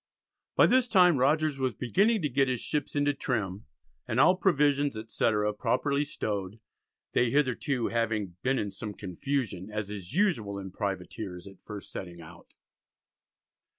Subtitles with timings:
[0.55, 3.67] By this time Rogers was beginning to get his ships into trim
[4.07, 6.59] and all provisions, etc., properly stowed,
[7.11, 12.19] they hitherto "having been in some confusion, as is usual in Privateers at first setting
[12.19, 12.55] out."